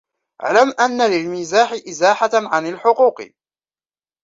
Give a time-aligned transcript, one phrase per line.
[0.43, 3.21] اعْلَمْ أَنَّ لِلْمِزَاحِ إزَاحَةً عَنْ الْحُقُوقِ